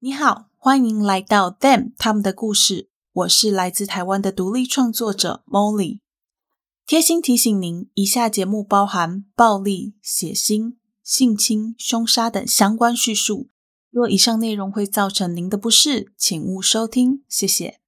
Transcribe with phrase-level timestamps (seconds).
[0.00, 2.88] 你好，欢迎来到 Them 他们的故事。
[3.12, 5.98] 我是来自台湾的独立创作者 Molly。
[6.86, 13.48] 贴心提醒您，以下节目包含暴力、血腥、性侵、凶杀等相关叙述。
[13.90, 17.24] 若以上内容会造成您的不适，请勿收听。
[17.28, 17.80] 谢谢。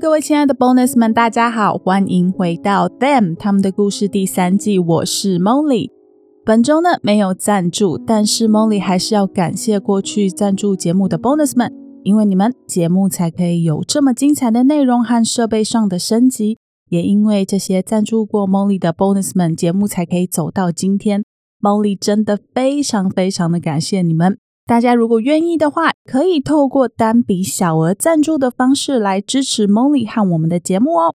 [0.00, 4.78] 各位亲爱的 Bonus 们，大家好，欢迎回到 Them 他们的故事第三季。
[4.78, 5.90] 我是 Molly。
[6.46, 11.70] 本周呢，没有赞助，但是 Molly 还是要感谢过去赞助节目的 Bonus 们，
[12.04, 16.56] 因为你们节目才可以有这么精彩的内容和设备上的升级。
[16.88, 21.24] 也因为这些赞助过 Molly 的 Bonus 们，节目才可以走到今天。
[21.60, 24.38] Molly 真的非常非常的感谢你们。
[24.72, 31.14] 大家如果愿意的话，可以透过单笔小额赞助的方式来支持 Molly 和我们的节目哦。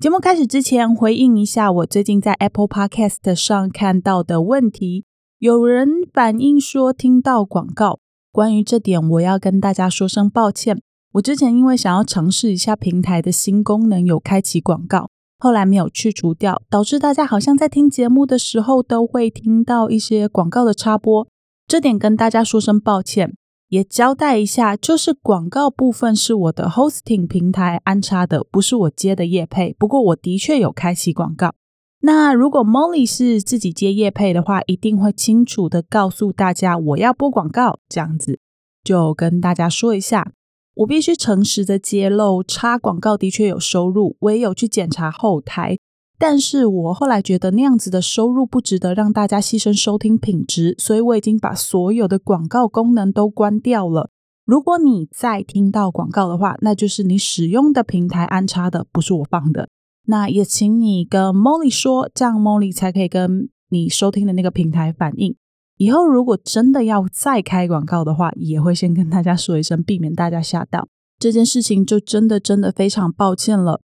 [0.00, 5.04] 节目开始之前，回应一下我最近在 Apple Podcast 上看到的问题。
[5.38, 7.98] 有人反映说听到广告，
[8.32, 10.80] 关于这点，我要跟大家说声抱歉。
[11.12, 21.28] 我之前因为想要尝试一下平台的新功能，有开启广告，后来没有去除掉，导致大家好像在听节目的时候都会听到一些广告的插播，
[21.68, 23.36] 这点跟大家说声抱歉，
[23.70, 29.74] 也交代一下，就是广告部分是我的 hosting 平台安插的，不是我接的业配。
[29.76, 31.54] 不过我的确有开启广告。
[32.02, 38.38] 那如果 Molly 是自己接业配的话，一定会清楚的告诉大家我要播广告，这样子
[38.84, 40.32] 就跟大家说一下。
[40.74, 45.78] 我必须诚实的揭露，插广告的确有收入，我也有去检查后台，
[46.18, 54.10] 但是我后来觉得那样子的收入不值得让大家牺牲收听品质，所以我已经把所有的广告功能都关掉了。
[54.44, 59.68] 如果你再听到广告的话，那就是你使用的平台安插的，不是我放的。
[60.06, 65.34] 那也请你跟 Molly 说，这样 Molly 才可以跟你收听的那个平台反映。
[65.78, 70.88] 以后如果真的要再开广告的话，也会先跟大家说一声，避免大家吓到。
[71.18, 73.80] 这件事情就真的真的非常抱歉了。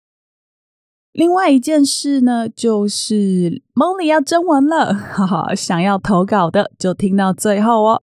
[1.14, 8.02] 另外一件事呢，就是梦里要征文了，哈哈，想要投稿的就听到最后哦。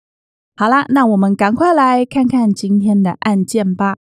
[0.57, 3.97] 好啦，那我们赶快来看看今天的案件吧。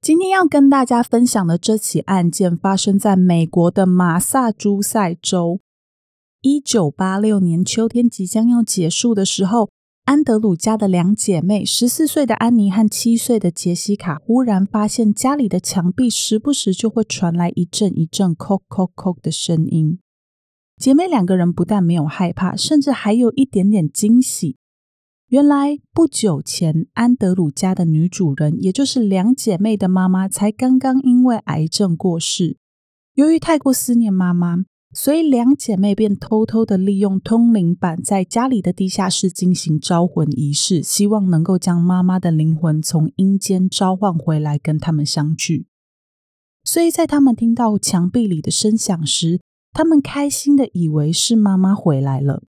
[0.00, 5.60] 今天要跟大家分享的这起案件发生在美国的马萨诸塞州。
[6.40, 9.70] 一九八六年秋天即将要结束的时候，
[10.04, 19.98] 安德鲁家的两姐妹，十四岁的安妮和七岁的杰西卡，忽然发现家里的墙壁时不时就会传来一阵一阵“叩叩叩”的声音。
[20.76, 24.58] 姐妹两个人不但没有害怕，甚至还有一点点惊喜。
[25.28, 32.58] 原来不久前，安德鲁家的女主人，也就是两姐妹的妈妈，才刚刚因为癌症过世。
[33.14, 34.64] 由于太过思念妈妈。
[34.96, 45.66] 所以，两姐妹便偷偷的利用通灵板，在家里的地下室进行招魂仪式，希望能够将妈妈的灵魂从阴间召唤回来，跟他们相聚。
[46.62, 49.40] 所以在他们听到墙壁里的声响时，
[49.72, 52.44] 他们开心的以为是妈妈回来了。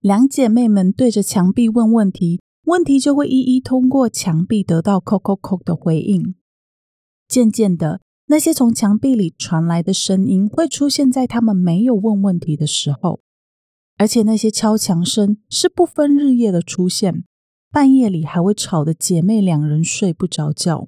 [0.00, 6.34] 两姐妹们对着墙壁问问题，问题就会一一通过墙壁得到“叩叩叩”的回应。
[7.26, 8.02] 渐渐的。
[8.30, 13.20] 那些从墙壁里传来的声音会出现在他们没有问问题的时候，
[13.96, 17.24] 而且那些敲墙声是不分日夜的出现，
[17.72, 20.86] 半夜里还会吵得姐妹两人睡不着觉。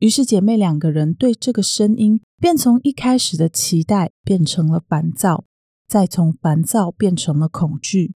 [0.00, 5.44] 于是姐妹两个人对这个声音便从一开始的期待变成了烦躁，
[5.86, 8.14] 再从烦躁变成了恐惧。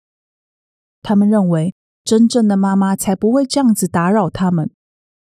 [1.03, 4.71] 他们认为真正的妈妈才不会这样子打扰他们，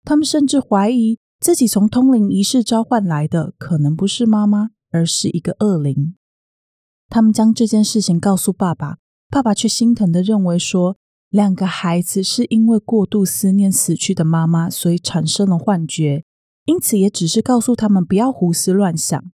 [0.04, 1.18] 他们甚至怀疑。
[1.40, 6.14] 自己从通灵仪式召唤来的，可能不是妈妈，而是一个恶灵。
[7.08, 8.98] 他们将这件事情告诉爸爸，
[9.30, 10.98] 爸爸却心疼地认为说，
[11.30, 16.24] 两个孩子是因为过度思念死去的妈妈，所以产生了幻觉，
[16.66, 19.32] 因此也只是告诉他们不要胡思乱想。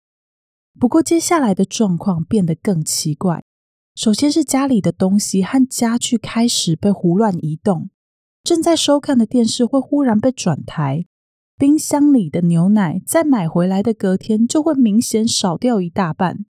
[0.80, 3.44] 不过接下来的状况变得更奇怪，
[3.94, 7.90] 首先是家里的东西和家具开始被胡乱移动，
[8.42, 11.06] 正在收看的电视会忽然被转台。
[11.62, 16.44] 冰箱里的牛奶在买回来的隔天就会明显少掉一大半。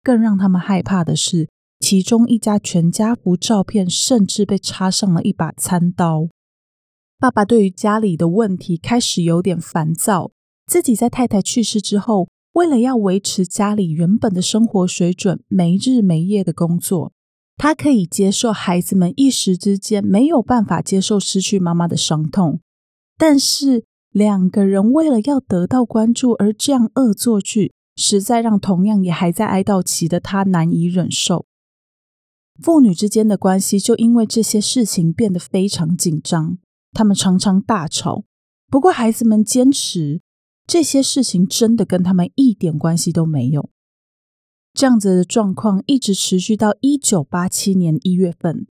[0.00, 1.48] 更让他们害怕的是，
[1.80, 6.28] 其中一家全家福照片甚至被插上了一把餐刀。
[7.18, 10.30] 爸爸对于家里的问题开始有点烦躁。
[10.68, 17.10] 自己在太太去世之后，为了要维持家里原本的生活水准，没日没夜的工作。
[17.56, 22.60] 他可以接受孩子们一时之间没有办法接受失去妈妈的伤痛，
[23.18, 23.86] 但是。
[24.14, 31.46] 两个人为了要得到关注而这样恶作剧，实在让同样也还在哀悼期的他难以忍受。
[32.62, 36.58] 父女之间的关系就因为这些事情变得非常紧张，
[36.92, 38.22] 他们常常大吵。
[38.70, 40.20] 不过孩子们坚持
[40.64, 43.68] 这些事情真的跟他们一点关系都没有。
[44.72, 48.68] 这样子的状况一直持续到一九八七年一月份。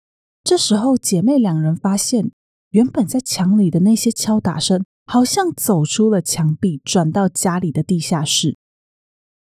[0.44, 2.30] 这时候，姐妹两人发现，
[2.72, 8.56] 原本在墙里的那些敲打声，好像走出了墙壁，转到家里的地下室。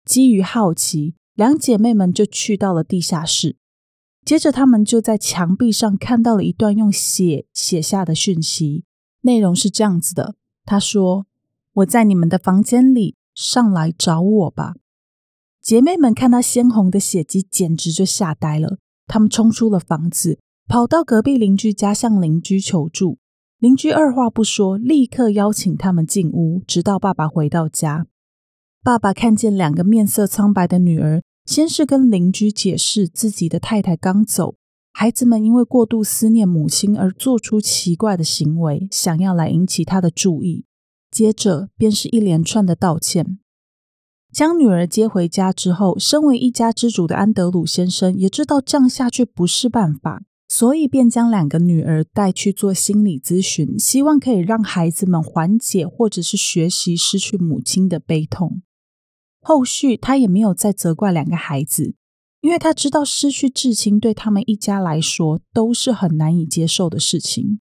[0.06, 3.58] 基于好奇，两姐妹们就去到了地下室。
[4.24, 8.86] 接着，她们就在墙壁上看到了一段用血写下的讯息，
[9.24, 11.26] 内容是这样子的：她说
[11.84, 14.76] ：“我在你们的房间里，上来找我吧。”
[15.62, 18.78] 姐妹们看到鲜红的血迹，简直就吓呆了。
[19.06, 23.18] 她们冲出了房子，跑到隔壁邻居家向邻居求助。
[23.60, 28.06] 邻居二话不说，立刻邀请他们进屋，直到爸爸回到家。
[28.84, 34.54] 爸爸看见两个面色苍白的女儿，先是跟邻居解释自己的太太刚走，
[34.94, 40.66] 孩子们因为过度思念母亲而做出奇怪的行为，想要来引起他的注意。
[41.10, 43.40] 接着便是一连串的道歉。
[44.32, 58.62] 将女儿接回家之后，身为一家之主的安德鲁先生也知道这样下去不是办法，所以便将两个女儿带去做心理咨询，希望可以让孩子们缓解或者是学习失去母亲的悲痛。
[59.42, 61.96] 后续他也没有再责怪两个孩子，
[62.42, 67.60] 因为他知道失去至亲对他们一家来说都是很难以接受的事情。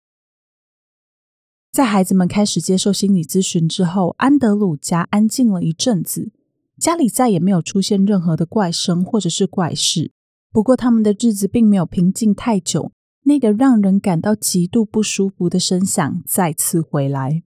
[1.71, 6.33] 在孩子们开始接受心理咨询之后，安德鲁家安静了一阵子。
[6.79, 10.11] 家里再也没有出现任何的怪声或者是怪事，
[10.53, 12.93] 不过他们的日子并没有平静太久。
[13.25, 17.45] 那个让人感到极度不舒服的声响再次回来。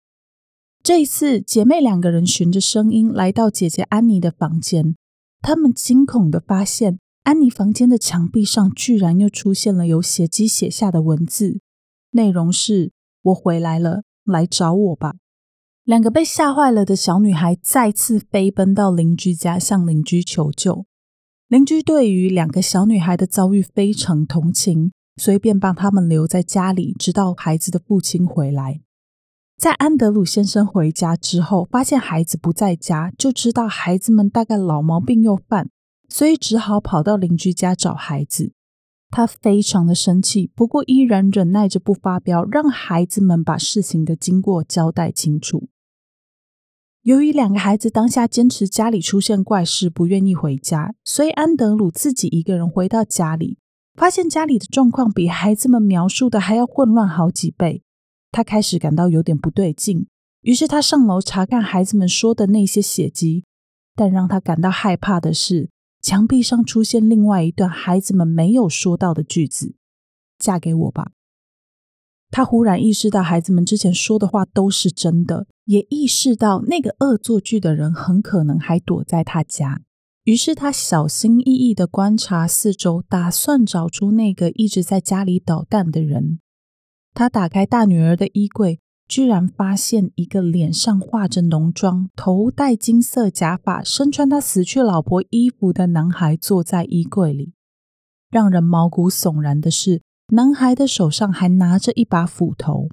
[0.83, 4.97] 这一次，姐妹两个人循着声音来到姐姐安妮的房间，
[5.41, 11.61] 她们惊恐地发现，安妮房间的墙壁上居然又出现了由血迹写下的文字，
[12.11, 12.91] 内容是
[13.23, 15.15] ：“我回来了，来找我吧。”
[15.85, 20.85] 两个被吓坏了的小女孩再次飞奔到邻居家，向邻居求救。
[21.51, 28.81] 邻居对于两个小女孩的遭遇非常同情，所以便帮他们留在家里，直到孩子的父亲回来。
[29.59, 35.69] 在安德鲁先生回家之后，发现孩子不在家，就知道孩子们大概老毛病又犯，
[36.09, 38.53] 所以只好跑到邻居家找孩子。
[39.11, 45.69] 他非常的生气，不过依然忍耐着不发飙，让孩子们把事情的经过交代清楚。
[47.03, 53.57] 由于两个孩子当下坚持家里出现怪事，不愿意回家，所以安德鲁自己一个人回到家里，
[53.95, 57.83] 发现家里的状况比孩子们描述的还要混乱好几倍。
[58.31, 60.07] 他开始感到有点不对劲，
[60.43, 63.45] 于是他上楼查看孩子们说的那些血迹。
[63.97, 65.69] 但让他感到害怕的是，
[66.01, 69.75] 墙壁上出现另外一段孩子们没有说到的句子
[70.39, 71.13] ：“嫁给我吧。”
[72.31, 79.83] 他忽然意识到，孩子们之前说的话都是真的，也意识到那个恶作剧的人很可能还躲在他家。
[80.25, 86.41] 于是他小心翼翼的观察四周，打算找出那个一直在家里捣蛋的人。
[87.15, 97.53] 他打开大女儿的衣柜，居然发现一个脸上画着浓妆、头戴金色假发、身穿他死去老婆衣服的男孩坐在衣柜里。
[98.29, 100.03] 让人毛骨悚然的是，
[100.35, 102.89] 男孩的手上还拿着一把斧头，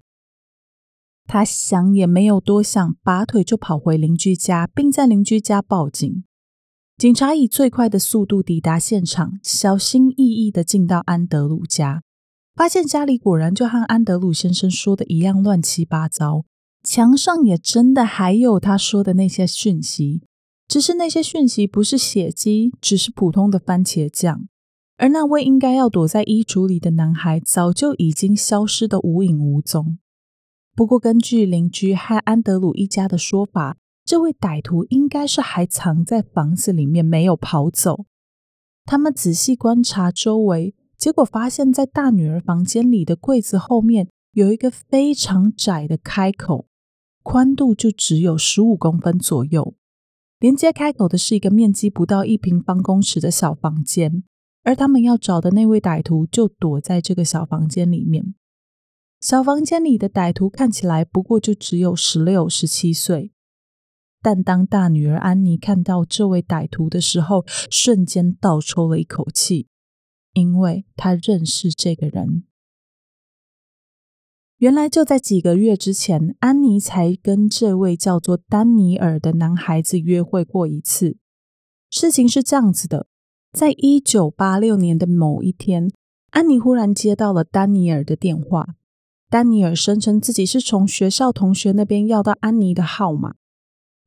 [1.27, 6.23] 他想也没有多想，拔腿就跑回邻居家，并在邻居家报警。
[6.97, 12.01] 警察以最快的速度抵达现场，小心翼翼的进到安德鲁家，
[12.55, 16.45] 发现家里果然就和安德鲁先生说的一样乱七八糟，
[16.83, 20.23] 墙上也真的还有他说的那些讯息，
[20.67, 24.47] 只是那些讯息不是血迹，只是普通的番茄酱。
[24.97, 29.99] 而那位应该要躲在衣橱里的男孩，早就已经消失得无影无踪。
[30.77, 38.05] 不过，根据邻居和安德鲁一家的说法，这位歹徒应该是还藏在房子里面，没有跑走。
[38.85, 46.67] 他们仔细观察周围，结果发现，在大女儿房间里的柜子后面有一个非常窄的开口，
[47.23, 49.73] 宽度就只有十五公分左右。
[50.37, 54.23] 连接开口的是一个面积不到一平方公尺的小房间。
[54.61, 58.35] 而他们要找的那位歹徒就躲在这个小房间里面。
[59.19, 63.31] 小房间里的歹徒看起来不过就只有十六、十七岁，
[64.21, 69.67] 但当大女儿安妮看到这位歹徒的时候，瞬间倒抽了一口气，
[70.33, 72.43] 因为她认识这个人。
[74.57, 81.17] 原来就在几个月之前，安妮才跟这位叫做丹尼尔的男孩子约会过一次。
[81.89, 83.07] 事情是这样子的。
[83.51, 85.91] 在一九八六年的某一天，
[86.31, 88.75] 安妮忽然接到了丹尼尔的电话。
[89.29, 93.35] 丹尼尔声称自己是从学校同学那边要到安妮的号码。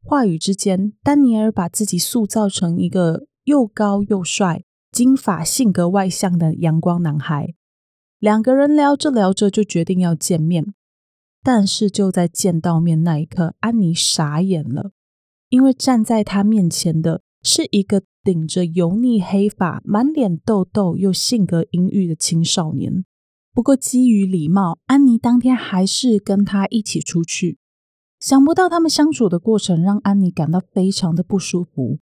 [0.02, 7.54] 话语之间，丹尼尔把自己塑造成一个又高又帅、金发、性格外向的阳光男孩。
[8.18, 10.72] 两个人聊着聊着就决定要见面，
[11.42, 14.92] 但是就在见到面那一刻，安妮傻眼了，
[15.50, 23.04] 因为站在她面前的是一个顶着油腻黑发、满脸痘痘又性格阴郁的青少年。
[23.52, 27.58] 不过基于礼貌，安妮当天还是跟他一起出去。
[28.18, 31.98] 想不到他们相处的过程让安妮感到非常的不舒服，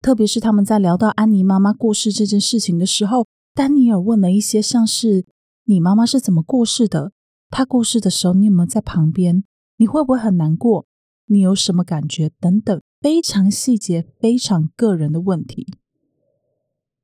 [0.00, 5.26] 特别是他们在聊到安妮妈妈过世这件事情的时候，丹尼尔问了一些像是。
[5.64, 7.12] 你妈妈是怎么过世的？
[7.48, 9.44] 她过世的时候，你有没有在旁边？
[9.76, 10.86] 你会不会很难过？
[11.26, 12.32] 你有什么感觉？
[12.40, 15.68] 等等，非常细节、非常个人的问题。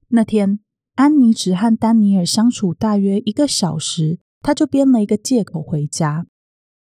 [0.08, 0.58] 那天，
[0.98, 6.26] 安妮只和丹尼尔相处大约一个小时，她就编了一个借口回家。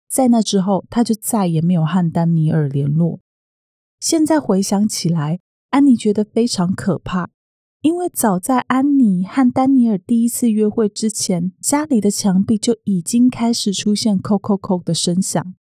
[0.09, 3.19] 在那之后，他就再也没有和丹尼尔联络。
[3.99, 5.41] 现在回想起来，
[5.71, 7.29] 安妮觉得非常可怕。
[7.81, 15.53] 因为早在安妮和丹尼尔第一次约会之前，家里的墙壁就已经开始出现“扣扣扣”的声响，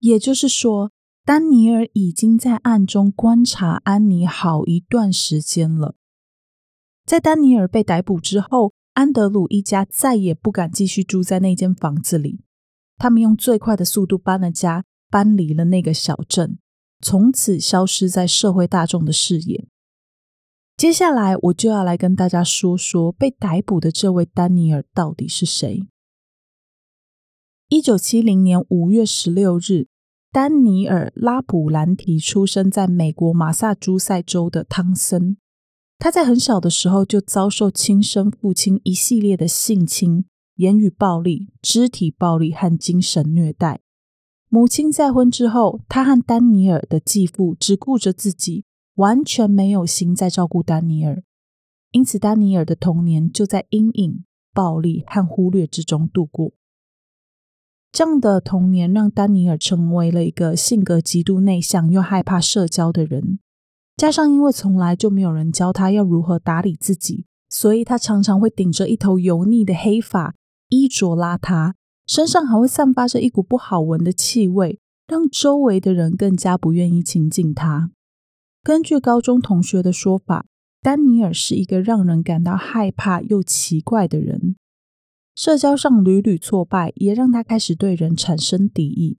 [0.00, 0.92] 也就是说，
[1.24, 5.94] 丹尼尔已经在暗中观察安妮好一段时间了。
[7.06, 12.40] 在丹尼尔被逮捕之后，安德鲁一家再也不敢继续住在那间房子里，
[12.98, 16.58] 他们用最快的速度搬了家，搬离了那个小镇，
[17.00, 19.68] 从此消失在社会大众的视野。
[20.76, 25.86] 接下来我就要来跟大家说说被逮捕的这位丹尼尔到底是谁。
[27.68, 29.86] 一九七零年五月十六日，
[30.32, 35.36] 丹尼尔·拉普兰提出生在美国马萨诸塞州的汤森。
[35.98, 40.24] 他在很小的时候就遭受亲生父亲一系列的性侵、
[40.56, 43.80] 言语暴力、肢体暴力和精神虐待。
[44.48, 48.64] 母亲再婚之后，他和丹尼尔的继父只顾着自己。
[48.96, 51.22] 完全没有心在照顾丹尼尔，
[51.90, 54.24] 因此丹尼尔的童年就在阴影、
[54.54, 56.52] 暴力和忽略之中度过。
[57.92, 63.38] 这样的童年让丹尼尔成为了一个性格极度内向又害怕社交的人，
[63.96, 70.34] 加上因为从来就没有人教他要如何打理自己，所以他常常会顶着一头油腻的黑发，
[70.68, 71.72] 衣着邋遢，
[72.06, 77.90] 身上还会散发着一股不好闻的气味，让周围的人更加不愿意亲近他。
[78.62, 80.46] 根据高中同学的说法，
[80.82, 84.56] 丹尼尔是一个让人感到害怕又奇怪的人。
[85.34, 89.16] 社交上屡屡挫败，也让他开始对人产生敌意。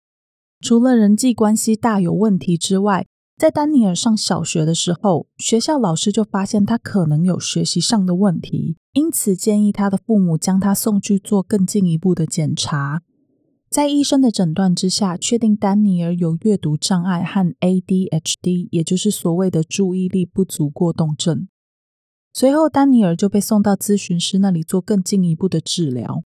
[0.60, 3.06] 除了人际关系大有问题之外，
[3.36, 13.02] 在丹尼尔上小学的时候，学校老师就发现他可能有学习上的问题，因此建议他的父母将他送去做更进一步的检查。
[13.68, 21.46] 在医生的诊断之下，确定丹尼尔有阅读障碍和 ADHD，也就是所谓的注意力不足过动症。
[22.32, 26.22] 随后，丹尼尔就被送到咨询师那里做更进一步的治疗。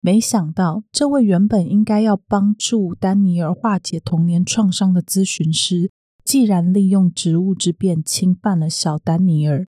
[0.00, 5.90] 没想到，这位原本应该要帮助丹尼尔化解童年创伤的咨询师，
[6.26, 9.68] 既然利用职务之便侵犯了小丹尼尔。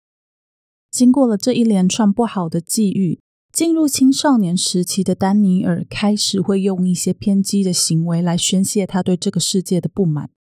[0.91, 3.19] 经过了这一连串不好的际遇。
[3.51, 10.31] 进入青少年时期的丹尼尔开始会用一些偏激的行为来宣泄他对这个世界的不满。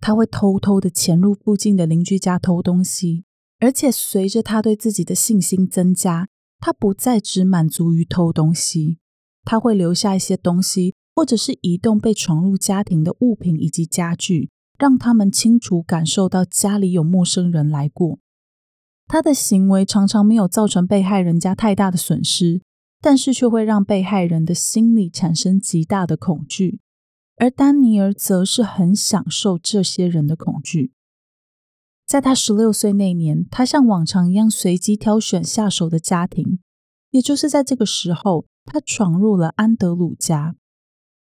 [0.00, 3.24] 他会偷偷的潜入附近的邻居家偷东西，
[3.60, 8.96] 而且随着他对自己的信心增加，他不再只满足于偷东西，
[9.44, 14.48] 他会留下一些东西，或者是移动被闯入家庭的物品以及家具，
[14.82, 18.18] 让他们清楚感受到家里有陌生人来过。
[19.06, 22.62] 他的行为常常没有造成被害人家太大的损失，
[23.00, 26.80] 但是却会让被害人的心理产生极大的恐惧，
[27.36, 30.90] 而丹尼尔则是很享受这些人的恐惧。
[32.04, 36.58] 在他十六岁那年，他像往常一样随机挑选下手的家庭，
[37.12, 40.56] 也就是在这个时候，他闯入了安德鲁家。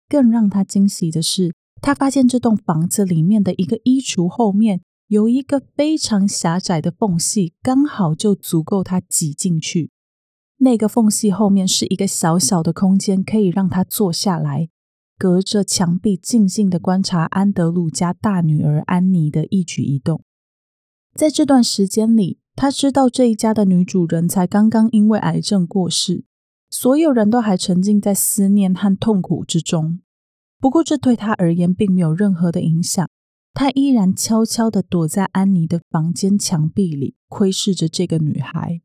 [0.07, 4.81] 更让他惊喜的是，他发现这栋房子里面的一个衣橱后面。
[5.09, 9.89] 有一个非常狭窄的缝隙，刚好就足够他挤进去。
[10.57, 14.69] 那个缝隙后面是一个小小的空间，可以让他坐下来，
[15.17, 20.21] 隔着墙壁静静地观察安德鲁家大女儿安妮的一举一动。
[21.15, 26.24] 在这段时间里，他知道这一家的女主人才刚刚因为癌症过世，
[26.69, 30.01] 所有人都还沉浸在思念和痛苦之中。
[30.59, 33.07] 不过，这对他而言并没有任何的影响。
[33.53, 38.81] 他依然悄悄地躲在安妮的房间墙壁里，窥视着这个女孩。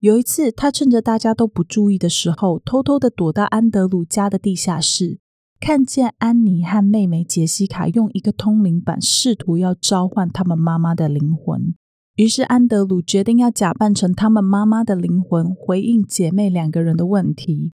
[0.00, 5.20] 有一次，他趁着大家都不注意的时候，偷偷的躲到安德鲁家的地下室，
[5.60, 11.74] 看见安妮和妹妹杰西卡用一个通灵板试图要召唤他们妈妈的灵魂。
[12.16, 17.72] 于是，安德鲁决定要假扮成他们妈妈的灵魂，回应姐妹两个人的问题。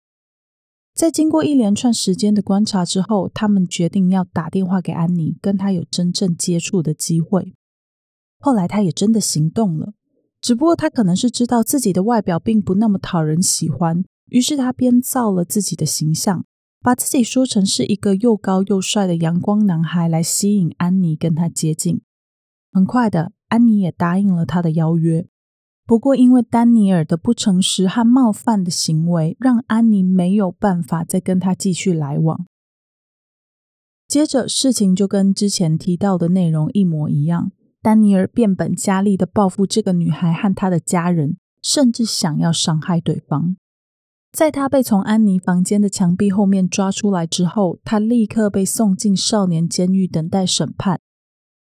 [0.94, 7.54] 在经过一连串时间的观察之后，他们决定要打电话给安妮，跟她有真正接触的机会。
[8.38, 9.92] 后来，他也真的行动了。
[10.40, 16.46] 只不过他可能是知道自己的外表并不那么讨人喜欢，于是他编造了自己的形象，
[16.80, 22.00] 把自己说成是一个又高又帅的阳光男孩来吸引安妮跟他接近。
[22.72, 25.26] 很快的，安妮也答应了他的邀约。
[25.90, 32.46] 不过因为丹尼尔的不诚实和冒犯的行为，让安妮没有办法再跟他继续来往。
[34.06, 37.50] 接着事情就跟之前提到的内容一模一样。
[37.82, 43.56] 丹尼尔变本加厉地报复这个女孩和她的家人，甚至想要伤害对方。
[44.30, 51.00] 在他被从安妮房间的墙壁后面抓出来之后，他立刻被送进少年监狱等待审判。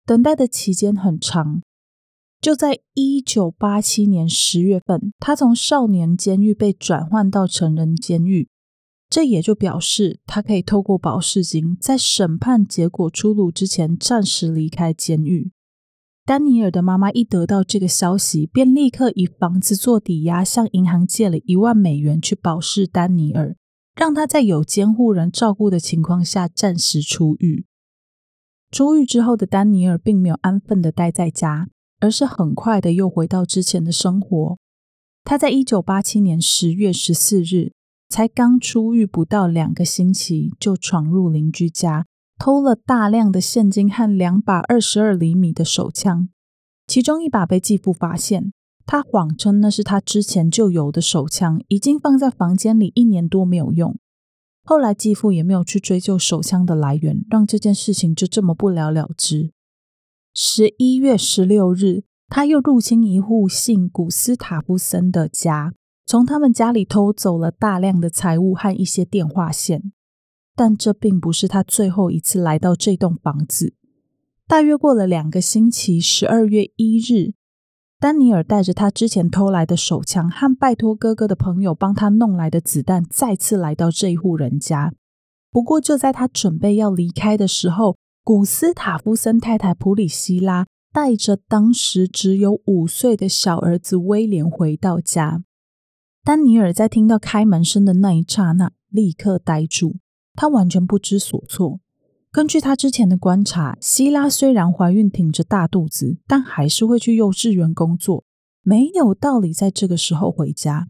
[0.06, 1.62] 等待的期间很长，
[2.44, 8.50] 就在一九八七年十月份，他从少年监狱被转换到成人监狱。
[9.10, 15.52] 这也就表示他可以透过保释金，在审判结果出炉之前暂时离开监狱。
[16.26, 23.56] 丹尼尔的妈妈一得到这个消息，便立刻以房子做抵押，向银行借了一万美元去保释丹尼尔，
[23.96, 27.66] 让他在有监护人照顾的情况下暂时出狱。
[28.70, 31.70] 出狱之后的丹尼尔并没有安分的待在家，
[32.04, 34.58] 而是很快的又回到之前的生活。
[35.24, 37.72] 他在一九八七年十月十四日，
[38.10, 42.06] 才刚出狱不到两个星期，就闯入邻居家。
[42.38, 46.28] 偷了大量的现金和两把二十二厘米的手枪，
[46.86, 48.52] 其中一把被继父发现，
[48.86, 53.98] 他谎称那是他之前就有的手枪，已经放在房间里一年多没有用。
[54.66, 59.53] 后来继父也没有去追究手枪的来源，让这件事情就这么不了了之。
[60.36, 65.74] 十一月十六日，他又入侵一户姓古斯塔夫森的家，
[66.08, 69.92] 从他们家里偷走了大量的财物和一些电话线。
[70.56, 73.76] 但这并不是他最后一次来到这栋房子。
[74.48, 77.36] 大约过了两个星期，十二月一日，
[78.00, 84.92] 丹尼尔带着他之前偷来的手枪和拜托哥哥的朋友帮他弄来的子弹，再次来到这一户人家。
[85.52, 95.44] 不过，就在他准备要离开的时候，古斯塔夫森太太普里希拉带着当时只有五岁的小儿子威廉回到家。
[96.24, 99.98] 丹尼尔在听到开门声的那一刹那，立刻呆住。
[100.36, 101.82] 他完全不知所措。
[102.32, 108.24] 根据他之前的观察，希拉虽然怀孕挺着大肚子，但还是会去幼稚园工作，
[108.62, 110.88] 没有道理在这个时候回家。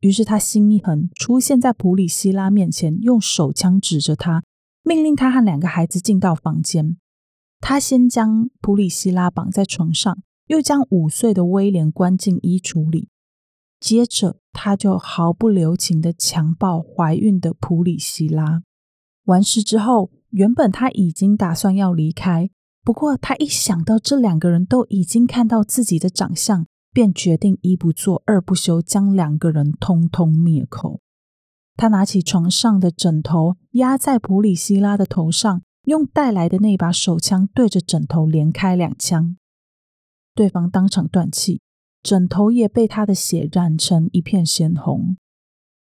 [0.00, 4.42] 于是他心一横，出现在普里希拉面前，用手枪指着他，
[4.84, 6.98] 命令他和两个孩子进到房间。
[7.60, 10.18] 他先将普里希拉绑在床上，
[10.48, 13.08] 又将五岁的威廉关进衣橱里。
[13.80, 18.62] 接着，他就毫不留情的强暴怀孕的普里希拉。
[19.24, 22.50] 完事之后，原本他已经打算要离开，
[22.82, 31.00] 不过他一想到这两个人都已经看到自己的长相，便决定一不做二不休，将两个人通通灭口。
[31.76, 39.36] 他拿起床上的枕头压在普里希拉的头上，用带来的那把手枪对着枕头连开两枪，
[40.34, 41.60] 对方当场断气。
[42.02, 45.16] 枕头也被他的血染成一片鲜红。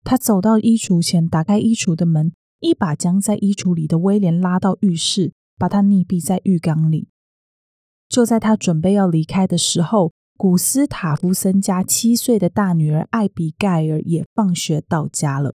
[0.03, 7.09] 他走到衣橱前，打开衣橱的门，一把将在衣橱里的威廉拉到浴室，把他溺毙在浴缸里。
[8.07, 15.53] 就在他准备要离开的时候，古斯塔夫森家七岁的大女儿艾比盖尔也放学到家了。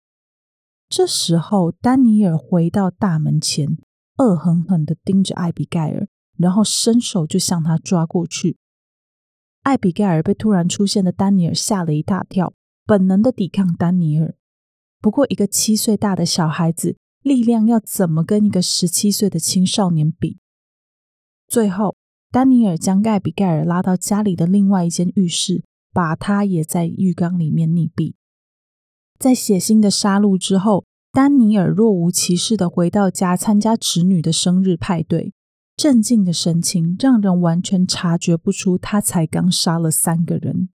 [0.95, 3.79] 这时候，丹尼尔回到大门前，
[4.19, 8.59] 恶狠狠地盯着艾比盖尔，然后伸手就向他抓过去。
[9.63, 12.53] 艾比盖尔被突然出现的丹尼尔吓了一大跳，
[12.85, 14.35] 本能的抵抗丹尼尔。
[15.01, 20.41] 不过，一个七岁大的小孩子力量要怎么跟一个十七岁的青少年比？
[21.49, 21.97] 最后，
[22.31, 28.13] 丹尼尔将艾比盖尔拉到家里的另外一间浴室，把他也在浴缸里面溺毙。
[29.23, 35.33] 在血腥的杀戮之后，丹尼尔若无其事的回到家参加侄女的生日派对。
[35.77, 40.71] 镇静的神情让人完全察觉不出他才刚杀了三个人。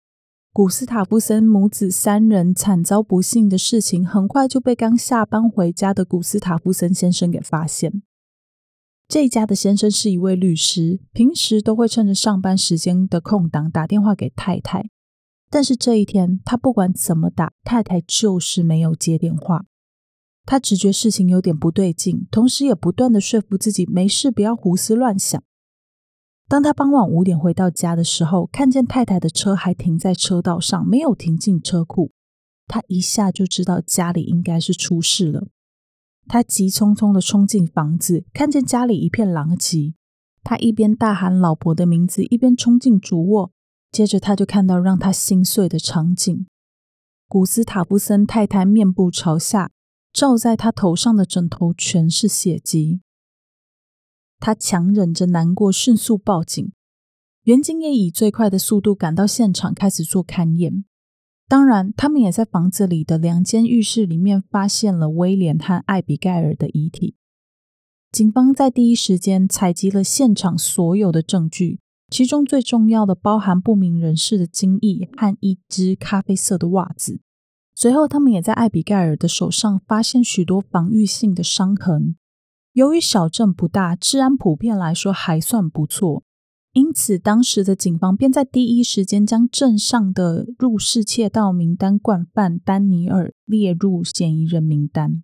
[0.54, 8.04] 古斯塔夫森母子三人惨遭不幸的事情，很快就被刚下班回家的古斯塔夫森先生给发现。
[9.08, 14.92] 这家的先生是一位律师，平时都会趁着上班时间的空档打电话给太太。
[15.50, 19.66] 但是这一天，他不管怎么打，太太就是没有接电话。
[20.46, 25.42] 他直觉事情有点不对劲，同时也不断的说服自己没事，不要胡思乱想。
[26.48, 32.12] 当他傍晚五点回到家的时候，看见太太的车还停在车道上，没有停进车库，
[32.68, 35.48] 他一下就知道家里应该是出事了。
[36.28, 39.96] 他急匆匆的冲进房子，看见家里一片狼藉，
[40.44, 43.52] 他一边大喊老婆的名字，一边冲进主卧。
[43.96, 46.48] 接着他就看到让他心碎的场景：
[47.30, 49.72] 古斯塔夫森太太面部朝下。
[50.12, 53.00] 罩在他头上的枕头全是血迹，
[54.38, 56.74] 他强忍着难过，迅速报警。
[57.44, 60.84] 员警也以最快的速度赶到现场，开始做勘验。
[61.48, 67.16] 当然，他们也在房子里的两间浴室里面发现了威廉和艾比盖尔的遗体。
[68.12, 71.80] 警方在第一时间采集了现场所有的证据，
[72.10, 77.20] 其中最重要的包含不明人士的精液和一只咖啡色的袜子。
[77.74, 82.16] 随后，他们也在艾比盖尔的手上发现许多防御性的伤痕。
[82.72, 86.24] 由于小镇不大，治安普遍来说还算不错，
[86.74, 95.24] 因此当时的警方便在第一时间将镇上的入室窃盗名单惯犯丹尼尔列入嫌疑人名单。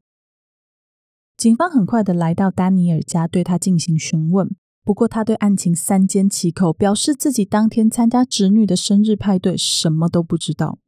[1.37, 4.53] 警方很快的来到丹尼尔家，对他进行询问。
[4.83, 10.79] 不过，他对案情三缄其口，表示自己当天参加侄女的生日派对，什么都不知道。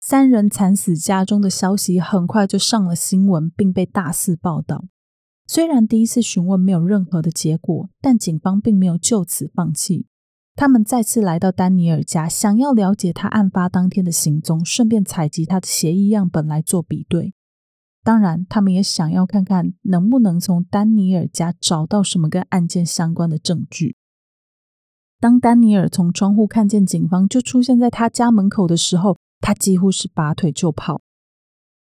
[0.00, 4.86] 三人惨死家中的消息很快就上了新闻，并被大肆报道。
[5.46, 10.06] 虽然第一次询问没有任何的结果，但警方并没有就此放弃。
[10.56, 17.34] 他们再次来到丹尼尔家，想要了解他案发当天的行踪，顺便采集他的协议样本来做比对。
[18.04, 23.94] 当然，他们也想要看看能不能从丹尼尔家找到什么跟案件相关的证据。
[25.20, 31.00] 当丹尼尔从窗户看见警方就出现在他家门口的时候，他几乎是拔腿就跑，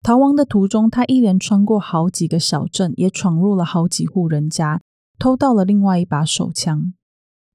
[0.02, 4.80] 逃亡的途中，他一连穿过好几个小镇，也闯入了好几户人家，
[5.16, 6.92] 偷到了另外一把手枪。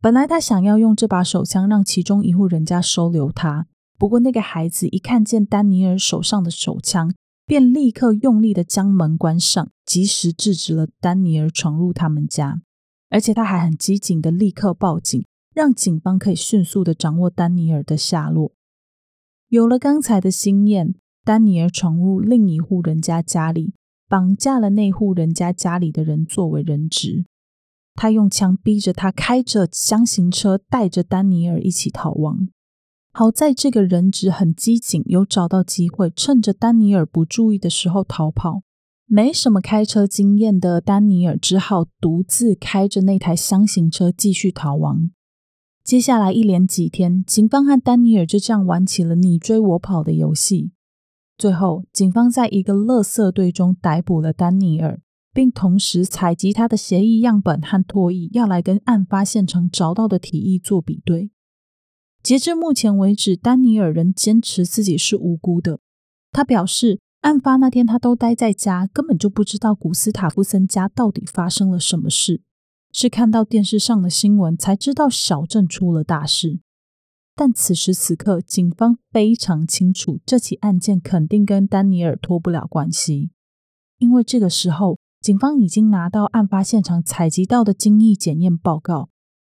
[0.01, 7.13] 本来他想要用这把手枪让其中一户人家收留他，不过那个孩子一看见丹尼尔手上的手枪，
[7.45, 12.61] 便立刻用力的将门关上，及时制止了丹尼尔闯入他们家。
[13.09, 18.51] 而且他还很机警的立刻报警，让警方可以迅速的掌握丹尼尔的下落。
[19.47, 23.73] 有了刚才的经验，丹尼尔闯入另一户人家家里，
[24.09, 27.25] 绑架了那户人家家里的人作为人质。
[27.93, 32.49] 他用枪逼着他开着厢型车，带着丹尼尔一起逃亡。
[33.17, 38.63] 好在这个人质很机警，有找到机会，趁着丹尼尔不注意的时候逃跑。
[39.05, 45.11] 没什么开车经验的丹尼尔只好独自开着那台厢型车继续逃亡。
[45.81, 50.71] 接下来一连几天，警方和丹尼尔就这样玩起了你追我跑的游戏。
[51.37, 54.99] 最后，警方在一个垃圾堆中逮捕了丹尼尔，
[55.33, 61.31] 并同时采集他的血液样本和唾液，要来跟案发现场找到的体液做比对。
[62.25, 65.79] 截至目前为止，丹尼尔仍坚持自己是无辜的。
[66.31, 72.41] 他表示，案发那天他都待在家，根本就不知道古斯塔夫森家到底发生了什么事。
[72.91, 76.61] 是看到电视上的新闻才知道小镇出了大事，
[77.35, 83.29] 但此时此刻，警方非常清楚这起案件肯定跟丹尼尔脱不了关系，
[83.99, 89.09] 因为这个时候，警方已经拿到案发现场采集到的精液检验报告，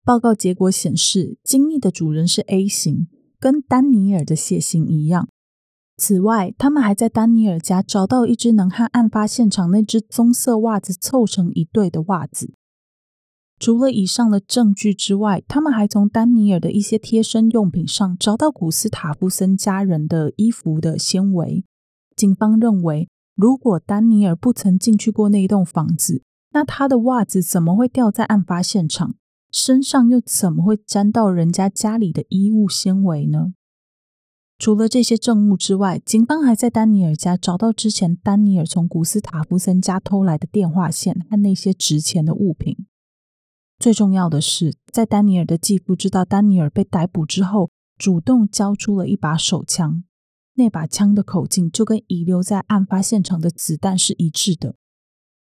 [0.07, 3.09] 报告结果显示，精液的主人是 A 型，
[3.41, 5.27] 跟丹尼尔的血型一样。
[5.97, 12.53] 此外，他们还在丹尼尔家找到一只能和案发现场那只棕色袜子凑成一对的袜子。
[13.59, 21.65] 除了以上的证据之外，他们还从丹尼尔的一些贴身用品上找到古斯塔夫森家人的衣服的纤维。
[22.15, 29.15] 警方认为，如果丹尼尔不曾进去过那一栋房子，那他的袜子怎么会掉在案发现场？
[29.59, 33.53] 身上又怎么会沾到人家家里的衣物纤维呢？
[34.59, 42.85] 除了这些证物之外，警方还在丹尼尔家找到之前丹尼尔从古斯塔夫森家偷来的电话线和那些值钱的物品。
[43.79, 50.03] 最重要的是，在丹尼尔的继父知道丹尼尔被逮捕之后，主动交出了一把手枪。
[50.53, 54.75] 那把枪的口径就跟遗留在案发现场的子弹是一致的。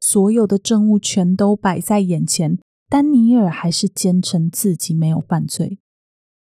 [0.02, 5.80] 所有的证物全都摆在眼前，丹尼尔还是坚称自己没有犯罪。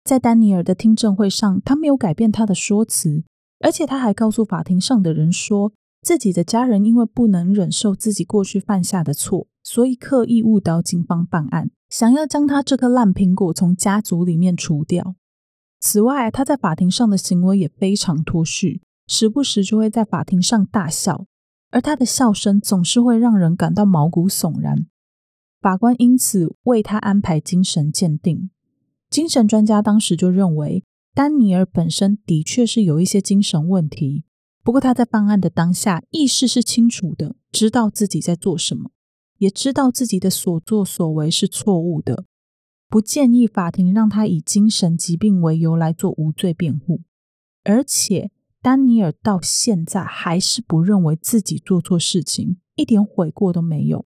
[0.04, 3.24] 在丹尼尔的听证会上，他没有改变他的说辞，
[3.60, 9.48] 而且他还告诉法庭上的人说，自己的家人因为不能忍受自己过去犯下的错。
[9.64, 15.14] 所以刻意误导警方办案，想要将他这颗烂苹果从家族里面除掉。
[15.80, 21.28] 此外，他在法庭上的行为也非常脱序，时不时就会在法庭上大笑，
[21.70, 24.88] 而他的笑声总是会让人感到毛骨悚然。
[25.62, 28.50] 法官因此为他安排精神鉴定。
[29.10, 34.24] 精神专家当时就认为，丹尼尔本身的确是有一些精神问题，
[34.64, 38.90] 不过他在办案的当下意识是清楚的，知道自己在做什么，
[39.38, 42.26] 也知道自己的所作所为是错误的。
[42.90, 47.02] 不建议法庭让他以精神疾病为由来做无罪辩护，
[47.64, 54.06] 而且丹尼尔到现在还是不认为自己做错事情，一点悔过都没有。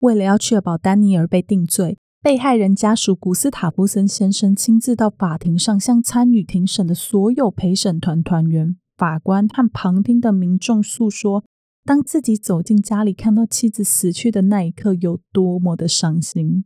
[0.00, 11.44] 为了要确保丹尼尔被定罪，被害人家属古斯塔夫森先生亲自到法庭上向参与庭审的所有陪审团团员、法官和旁听的民众诉说，
[11.84, 16.64] 当自己走进家里看到妻子死去的那一刻，有多么的伤心。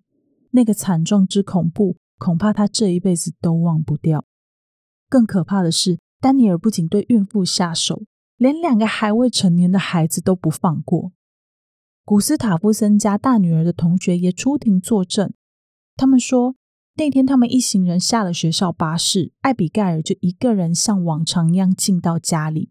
[0.52, 4.24] 那个惨状之恐怖，恐怕他这一辈子都忘不掉。
[5.08, 8.02] 更可怕的是，丹尼尔不仅对孕妇下手，
[8.36, 11.12] 连两个还未成年的孩子都不放过。
[12.04, 15.32] 古斯塔夫森家大女儿的同学也出庭作证，
[15.96, 16.56] 他们说，
[16.96, 22.70] 那天他们一行人下了学校巴士，艾比盖尔就一个人像往常一样进到家里，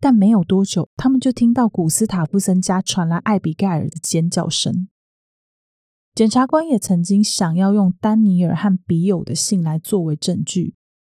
[0.00, 4.88] 但没有多久，他们就听到古斯塔夫森家传来艾比盖尔的尖叫声。
[6.14, 10.74] 检察官也曾经想要用丹尼尔和笔友的信来作为证据，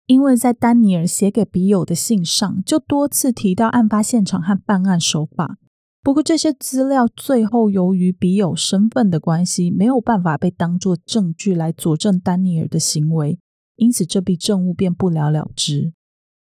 [0.07, 5.59] 因为在丹尼尔写给笔友的信上，就多次提到案发现场和办案手法。
[6.03, 13.37] 不过这些资料最后由于笔友身份的关系，没有办法被当作证据来佐证丹尼尔的行为，
[13.75, 15.93] 因此这笔证物便不了了之。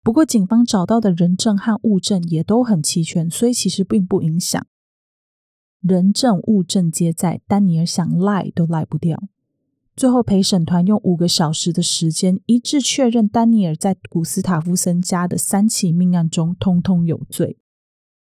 [0.04, 4.64] 不过警方找到的人证和物证也都很齐全，所以其实并不影响。
[5.82, 9.24] 人证物证皆在，丹尼尔想赖都赖不掉。
[9.96, 17.58] 最后，陪审团用五个小时的时间一致确认，丹尼尔在古斯塔夫森家的三起命案中通通有罪。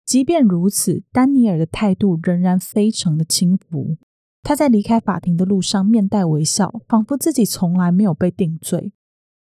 [0.05, 3.97] 即便如此，丹尼尔的态度仍然非常的轻浮。
[4.43, 8.93] 他在离开法庭的路上面带微笑，仿佛自己从来没有被定罪。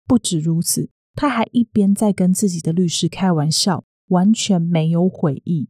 [0.07, 5.68] 不止如此，他还一边在跟自己的律师开玩笑，完全没有悔意。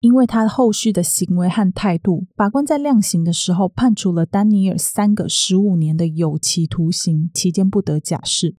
[0.00, 8.56] 因为他后续的行为和态度，法官在量刑的时候判处了丹尼尔三个十五年的有期徒刑，期间不得假释。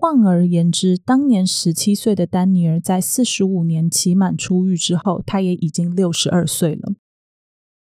[0.00, 6.94] 换而言之，当年十七岁的丹尼尔在四十五年期满出狱之后，他也已经六十二岁了。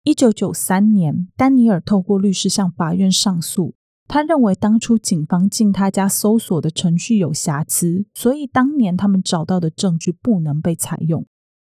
[0.06, 3.76] 一九九三年，丹尼尔透过律师向法院上诉，
[4.08, 11.26] 他认为当初警方进他家搜索的程序有瑕疵，所以当年他们找到的证据不能被采用。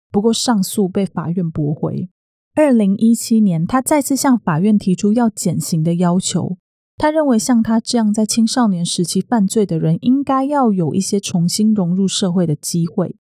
[0.09, 2.09] 不过，上诉被法院驳回。
[2.55, 6.57] 二零一七年，他再次向法院提出要减刑的要求。
[6.97, 13.15] 他认为，像他这样在青少年时期犯罪的人，应该要有一些重新融入社会的机会。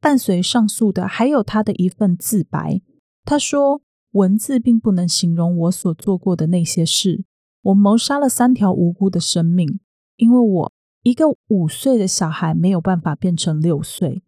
[0.00, 2.80] 伴随上诉的，还有他的一份自白。
[3.24, 7.24] 他说：“文字并不能形容我所做过的那些事。
[7.62, 9.80] 我谋杀了三条无辜的生命，
[10.16, 14.22] 因为我一个五岁的小孩没有办法变成六岁。”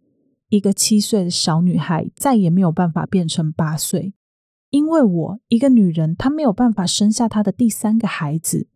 [0.48, 4.14] 一个七岁的小女孩再也没有办法变成八岁，
[4.76, 8.68] 因为我一个女人，她没有办法生下她的第三个孩子，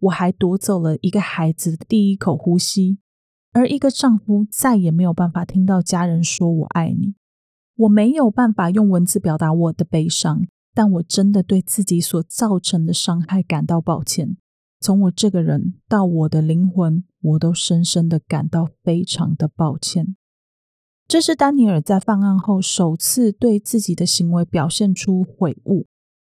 [0.00, 2.98] 我还夺走了一个孩子的第一口呼吸，
[3.52, 7.14] 而一个丈夫再也没有办法听到家人说我爱你。
[7.76, 14.36] 我没有办法用文字表达我的悲伤，但我真的对自己所造成的伤害感到抱歉。
[14.80, 20.14] 从我这个人到我的灵魂，我都深深的感到非常的抱歉。
[21.08, 25.86] 这是丹尼尔在犯案后首次对自己的行为表现出悔悟。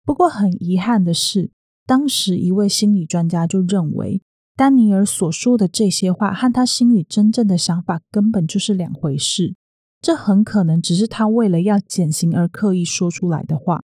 [0.03, 1.49] 不过，很遗憾的是，
[1.85, 4.21] 当时一位心理专家就认为，
[4.57, 9.55] 丹尼尔所说的这些话和他心里真正的想法根本就是两回事。
[10.01, 13.81] 这很可能只是他为了要减刑而刻意说出来的话。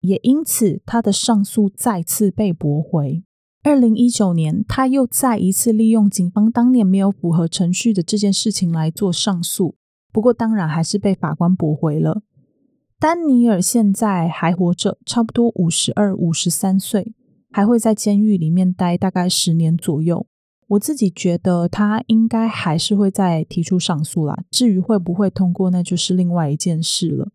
[0.00, 3.22] 也因此，他的上诉再次被驳回。
[3.62, 9.76] 二零一九年，他又再一次利用警方当年没有符合程序的这件事情来做上诉。
[10.14, 12.22] 不过，当然还是被法官驳回了。
[13.00, 17.12] 丹尼尔现在还活着，差不多五十二、五十三岁，
[17.50, 20.28] 还会在监狱里面待大概十年左右。
[20.68, 24.44] 我自己觉得他应该还是会再提出上诉啦。
[24.52, 27.30] 至于会不会通过，那就是另外一件事了。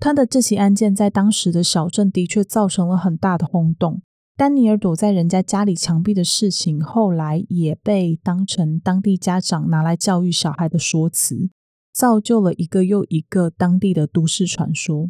[0.00, 4.00] 他的这起案件在当时的小镇的确造成了很大的轰动。
[4.34, 11.50] 丹尼尔躲在人家家里墙壁的事情，后来也被当成当地家长拿来教育小孩的说辞。
[11.96, 15.08] 造就了一个又一个当地的都市传说。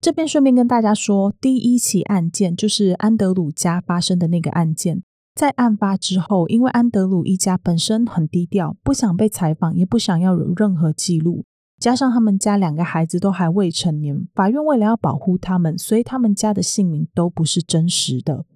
[0.00, 5.02] 这边顺便跟大家说，第一起案件就是安德鲁家发生的那个案件，
[5.34, 11.44] 在案发之后，因为安德鲁一家本身很低调，不想被采访，也不想要有任何记录，
[11.78, 18.46] 加上他们家两个孩子都还未成年，法院为了要保护他们，所以他们家的姓名都不是真实的。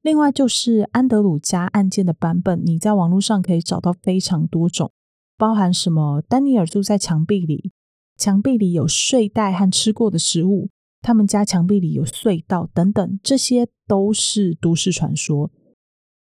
[0.00, 4.92] 另外就是安德鲁家案件的版本，你在网络上可以找到非常多种，
[5.38, 7.70] 包含什么丹尼尔住在墙壁里，
[8.16, 10.68] 墙壁里有睡袋和吃过的食物，
[11.00, 15.50] 他们家墙壁里有隧道等等，这些都是都市传说。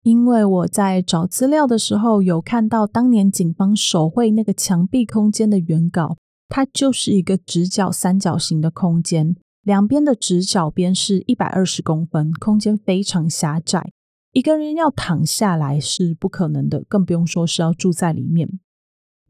[0.02, 6.16] 因为我在找资料的时候有看到当年警方手绘那个墙壁空间的原稿，
[6.48, 9.36] 它就是一个直角三角形的空间。
[9.62, 13.90] 两边的直角边是一百二十公分，空间非常狭窄，
[14.32, 18.60] 一个人要躺下来是不可能的，更不用说是要住在里面。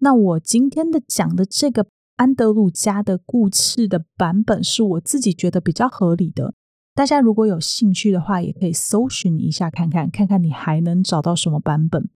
[0.00, 6.54] 那我今天的讲的这个安德鲁家的故事的版本，是我自己觉得比较合理的。
[6.94, 12.08] 大家如果有兴趣的话，也可以搜寻一下看看，看看你还能找到什么版本。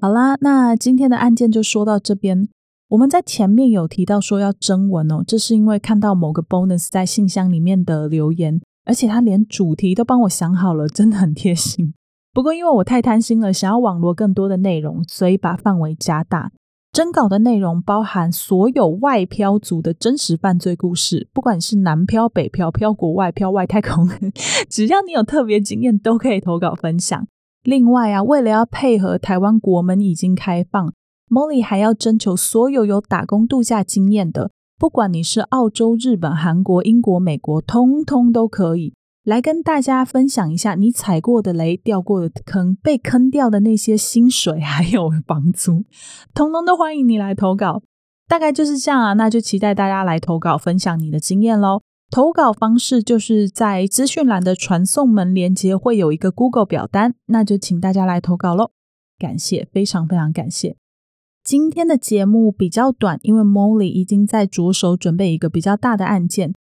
[0.00, 2.48] 好啦，那今天的案件就说到这边。
[2.88, 11.94] 我们在前面有提到说要征文哦，这是因为看到某个 bonus 在信箱里面的留言，而且他连主题都帮我想好了，真的很贴心。
[12.32, 16.52] 不过因为我太贪心了，想要网罗更多的内容，所以把范围加大。
[16.94, 24.08] 征稿的内容包含所有外漂族的真实犯罪故事，不管是南漂、北漂、漂国外、漂外太空，
[24.70, 27.26] 只要你有特别经验，都可以投稿分享。
[27.64, 30.92] 另外啊，为了要配合台湾国门已经开放。
[31.28, 38.94] Molly 还要征求所有有打工度假经验的，不管你是澳洲、日本、韩国、英国、美国，通通都可以
[39.24, 45.84] 来跟大家分享一下你踩过的雷、掉过的坑、被坑掉的那些薪水还有房租，
[46.34, 47.82] 通通都欢迎你来投稿。
[48.28, 51.80] 大概就是这样啊，那就期待大家来投稿分享你的经验喽。
[52.10, 58.72] 投稿方式就是在资讯栏的传送门连接会有一个 Google 表单，那就请大家来投稿喽。
[59.18, 60.76] 感谢，非常非常感谢。
[61.42, 66.52] 今天的节目比较短，因为 Molly 已经在着手准备一个比较大的案件，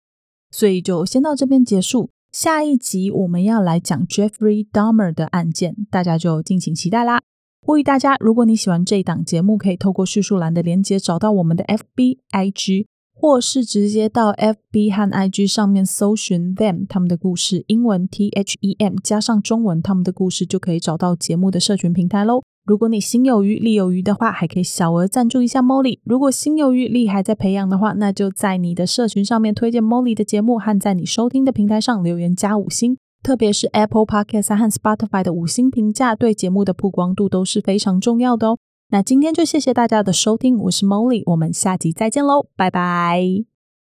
[0.50, 2.10] 所以就先到这边结束。
[2.34, 7.22] 下一集我们要来讲 Jeffrey Dahmer 的案件，大家就敬请期待啦！
[7.62, 22.42] 呼吁大家，如果你喜欢这一档节目，可以透过叙述栏的连接找到我们的 FB、IG，或是直接到 FB 和 IG 上面搜寻 Them 他们的故事，英文 T H E M 加上中文他们的故事，就可以找到节目的社群平台喽。
[22.66, 26.00] 如果你心有余力有余的话，还可以小额赞助一下 Molly。
[26.06, 32.96] 如果心有余力还在培养的话，那就在你的社群上面推荐 Molly 的节目，和在你收听的平台上留言加五星。
[33.22, 38.58] 特别是 Apple Podcast 和 Spotify 的五星评价，对节目的曝光度都是非常重要的哦。
[38.92, 43.22] 那今天就谢谢大家的收听，我是 Molly，我们下集再见喽，拜拜。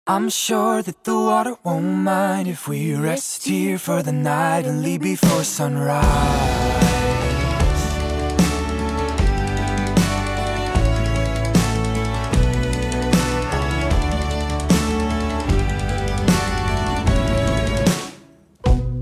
[0.06, 4.82] I'm sure that the water won't mind if we rest here for the night and
[4.82, 6.89] leave before sunrise.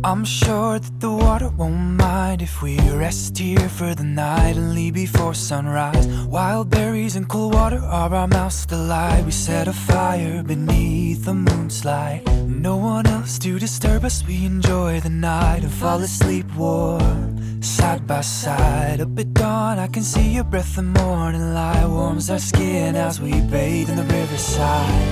[0.09, 4.75] I'm sure that the water won't mind if we rest here for the night and
[4.75, 6.07] leave before sunrise.
[6.25, 9.27] Wild berries and cool water are our mouths' delight.
[9.27, 12.27] We set a fire beneath the moonlight.
[12.47, 14.27] No one else to disturb us.
[14.27, 19.03] We enjoy the night and fall asleep warm, side by side.
[19.03, 20.77] Up at dawn, I can see your breath.
[20.77, 25.05] The morning light warms our skin as we bathe in the riverside.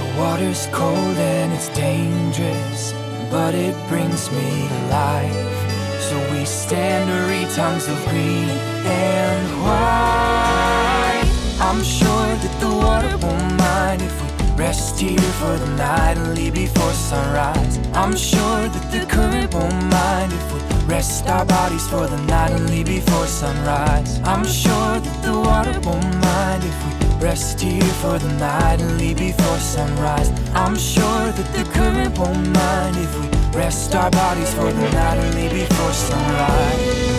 [0.00, 2.92] The water's cold and it's dangerous
[3.30, 5.58] but it brings me to life.
[6.00, 11.28] So we stand to read tongues of green and white.
[11.60, 16.34] I'm sure that the water won't mind if we rest here for the night and
[16.34, 17.78] leave before sunrise.
[17.94, 22.52] I'm sure that the current won't mind if we rest our bodies for the night
[22.52, 24.20] and leave before sunrise.
[24.24, 28.96] I'm sure that the water won't mind if we Rest here for the night and
[28.96, 30.30] leave before sunrise.
[30.54, 35.18] I'm sure that the current won't mind if we rest our bodies for the night
[35.18, 37.17] and leave before sunrise.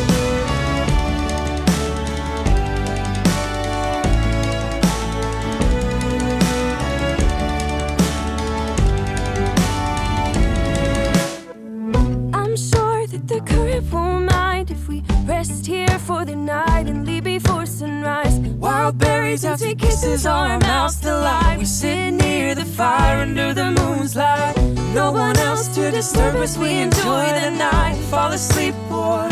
[19.30, 21.60] And kisses our mouths delight.
[21.60, 24.56] We sit near the fire under the moon's light.
[24.96, 26.58] No one else to disturb us.
[26.58, 29.30] We enjoy the night, fall asleep warm,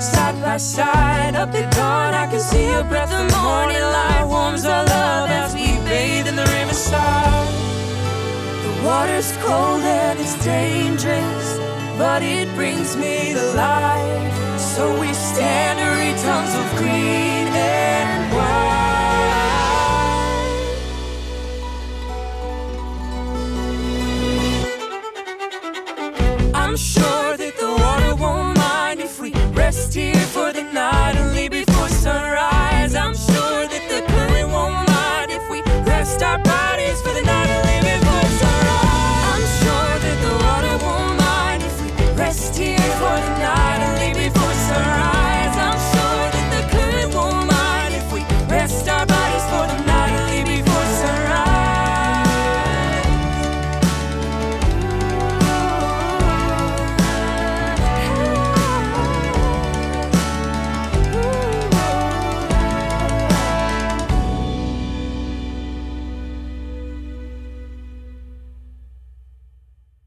[0.00, 1.34] side by side.
[1.34, 3.10] Up at dawn, I can see your breath.
[3.10, 7.48] The morning light warms our love as we bathe in the riverside.
[8.62, 11.58] The water's cold and it's dangerous,
[11.98, 14.60] but it brings me to life.
[14.60, 17.53] So we stand to read tongues of grief.